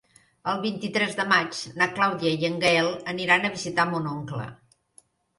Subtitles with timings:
[0.51, 4.47] El vint-i-tres de maig na Clàudia i en Gaël aniran a visitar mon oncle.